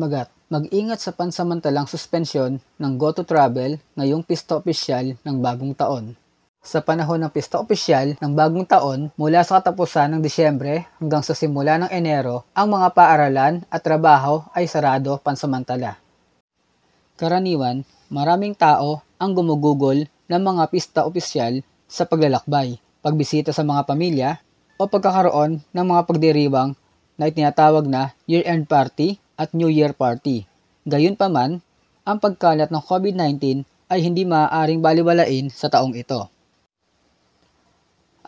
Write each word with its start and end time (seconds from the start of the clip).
Magat, 0.00 0.32
mag-ingat 0.48 0.96
sa 0.96 1.12
pansamantalang 1.12 1.84
suspensyon 1.84 2.56
ng 2.56 2.92
Go 2.96 3.12
to 3.12 3.20
Travel 3.20 3.76
ngayong 4.00 4.24
pista 4.24 4.56
opisyal 4.56 5.12
ng 5.20 5.36
bagong 5.44 5.76
taon. 5.76 6.16
Sa 6.64 6.80
panahon 6.80 7.20
ng 7.20 7.28
pista 7.28 7.60
opisyal 7.60 8.16
ng 8.16 8.32
bagong 8.32 8.64
taon, 8.64 9.12
mula 9.20 9.44
sa 9.44 9.60
katapusan 9.60 10.16
ng 10.16 10.24
Disyembre 10.24 10.88
hanggang 10.96 11.20
sa 11.20 11.36
simula 11.36 11.76
ng 11.76 11.92
Enero, 11.92 12.48
ang 12.56 12.72
mga 12.72 12.96
paaralan 12.96 13.60
at 13.68 13.84
trabaho 13.84 14.40
ay 14.56 14.64
sarado 14.64 15.20
pansamantala. 15.20 16.00
Karaniwan, 17.20 17.84
maraming 18.08 18.56
tao 18.56 19.04
ang 19.20 19.36
gumugugol 19.36 20.08
ng 20.08 20.40
mga 20.40 20.64
pista 20.72 21.04
opisyal 21.04 21.60
sa 21.84 22.08
paglalakbay, 22.08 22.80
pagbisita 23.04 23.52
sa 23.52 23.68
mga 23.68 23.84
pamilya, 23.84 24.40
o 24.80 24.88
pagkakaroon 24.88 25.60
ng 25.60 25.86
mga 25.92 26.02
pagdiriwang 26.08 26.72
na 27.20 27.28
itinatawag 27.28 27.84
na 27.84 28.16
year-end 28.24 28.64
party 28.64 29.20
at 29.40 29.56
New 29.56 29.72
Year 29.72 29.96
party. 29.96 30.44
Gayunpaman, 30.84 31.64
ang 32.04 32.18
pagkalat 32.20 32.68
ng 32.68 32.82
COVID-19 32.84 33.64
ay 33.88 34.04
hindi 34.04 34.28
maaaring 34.28 34.84
baliwalain 34.84 35.48
sa 35.48 35.72
taong 35.72 35.96
ito 35.96 36.28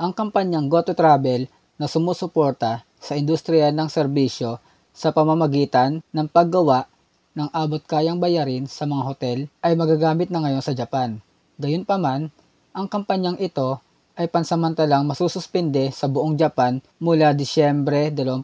ang 0.03 0.11
kampanyang 0.11 0.67
Go 0.67 0.83
to 0.83 0.99
Travel 0.99 1.47
na 1.79 1.87
sumusuporta 1.87 2.83
sa 2.99 3.15
industriya 3.15 3.71
ng 3.71 3.87
serbisyo 3.87 4.59
sa 4.91 5.15
pamamagitan 5.15 6.03
ng 6.11 6.27
paggawa 6.27 6.91
ng 7.39 7.49
abot 7.55 7.81
kayang 7.81 8.21
bayarin 8.21 8.69
sa 8.69 8.85
mga 8.85 9.03
hotel 9.07 9.39
ay 9.65 9.79
magagamit 9.79 10.29
na 10.29 10.43
ngayon 10.43 10.65
sa 10.65 10.77
Japan. 10.77 11.23
Gayunpaman, 11.57 12.35
ang 12.75 12.87
kampanyang 12.91 13.39
ito 13.41 13.81
ay 14.19 14.29
pansamantalang 14.29 15.09
masususpinde 15.09 15.89
sa 15.95 16.11
buong 16.11 16.37
Japan 16.37 16.83
mula 17.01 17.33
Disyembre 17.33 18.13
28 18.13 18.43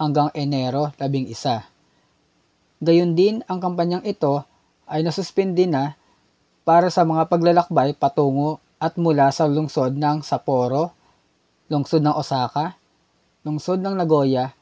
hanggang 0.00 0.32
Enero 0.32 0.96
11. 0.96 2.80
Gayun 2.80 3.12
din 3.12 3.44
ang 3.44 3.60
kampanyang 3.60 4.00
ito 4.08 4.40
ay 4.88 5.04
nasuspindi 5.04 5.68
na 5.68 6.00
para 6.64 6.88
sa 6.88 7.04
mga 7.04 7.28
paglalakbay 7.28 7.92
patungo 7.92 8.56
at 8.80 8.96
mula 8.96 9.28
sa 9.28 9.44
lungsod 9.44 9.92
ng 10.00 10.24
Sapporo, 10.24 10.96
lungsod 11.68 12.00
ng 12.00 12.16
Osaka, 12.16 12.80
lungsod 13.44 13.84
ng 13.84 13.92
Nagoya, 13.92 14.56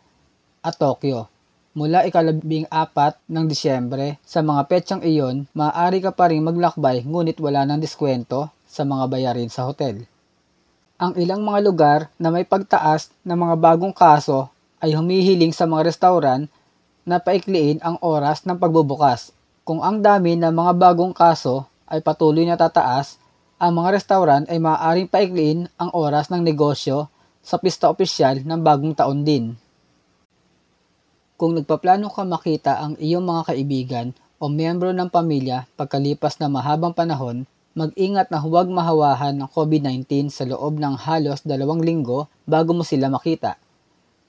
at 0.59 0.75
Tokyo. 0.75 1.31
Mula 1.79 2.03
ikalabing 2.11 2.67
apat 2.67 3.23
ng 3.31 3.47
Disyembre, 3.47 4.19
sa 4.27 4.43
mga 4.43 4.67
petsang 4.67 5.03
iyon, 5.07 5.47
maaari 5.55 6.03
ka 6.03 6.11
pa 6.11 6.35
rin 6.35 6.43
maglakbay 6.43 7.07
ngunit 7.07 7.39
wala 7.39 7.63
ng 7.63 7.79
diskwento 7.79 8.51
sa 8.67 8.83
mga 8.83 9.07
bayarin 9.07 9.47
sa 9.47 9.71
hotel. 9.71 10.03
Ang 10.99 11.15
ilang 11.15 11.47
mga 11.47 11.61
lugar 11.63 12.01
na 12.19 12.35
may 12.35 12.43
pagtaas 12.43 13.15
ng 13.23 13.39
mga 13.39 13.55
bagong 13.55 13.95
kaso 13.95 14.51
ay 14.79 14.95
humihiling 14.95 15.51
sa 15.51 15.67
mga 15.67 15.91
restauran 15.91 16.47
na 17.09 17.19
paikliin 17.19 17.81
ang 17.81 17.97
oras 18.05 18.45
ng 18.45 18.61
pagbubukas. 18.61 19.33
Kung 19.65 19.81
ang 19.81 20.01
dami 20.01 20.37
ng 20.37 20.53
mga 20.53 20.73
bagong 20.77 21.13
kaso 21.17 21.65
ay 21.89 22.05
patuloy 22.05 22.45
na 22.45 22.57
tataas, 22.57 23.17
ang 23.59 23.75
mga 23.75 23.99
restaurant 23.99 24.45
ay 24.47 24.63
maaaring 24.63 25.11
paikliin 25.11 25.67
ang 25.81 25.91
oras 25.91 26.31
ng 26.31 26.45
negosyo 26.45 27.11
sa 27.43 27.59
pista 27.59 27.91
opisyal 27.91 28.45
ng 28.45 28.61
bagong 28.61 28.95
taon 28.95 29.27
din. 29.27 29.57
Kung 31.39 31.55
nagpaplano 31.55 32.11
ka 32.11 32.23
makita 32.27 32.83
ang 32.83 32.95
iyong 32.99 33.23
mga 33.23 33.43
kaibigan 33.55 34.07
o 34.39 34.47
miyembro 34.51 34.91
ng 34.95 35.11
pamilya 35.11 35.67
pagkalipas 35.75 36.39
na 36.39 36.47
mahabang 36.51 36.95
panahon, 36.95 37.47
mag-ingat 37.79 38.31
na 38.31 38.43
huwag 38.43 38.67
mahawahan 38.67 39.39
ng 39.39 39.49
COVID-19 39.55 40.35
sa 40.35 40.43
loob 40.43 40.83
ng 40.83 40.99
halos 40.99 41.47
dalawang 41.47 41.79
linggo 41.79 42.27
bago 42.43 42.75
mo 42.75 42.83
sila 42.83 43.07
makita. 43.07 43.55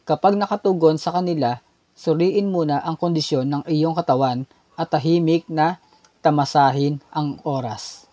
Kapag 0.09 0.41
nakatugon 0.41 0.97
sa 0.97 1.13
kanila, 1.13 1.61
suriin 1.93 2.49
muna 2.49 2.81
ang 2.81 2.97
kondisyon 2.97 3.45
ng 3.45 3.63
iyong 3.69 3.93
katawan 3.93 4.41
at 4.73 4.89
tahimik 4.89 5.45
na 5.45 5.77
tamasahin 6.25 6.97
ang 7.13 7.37
oras. 7.45 8.08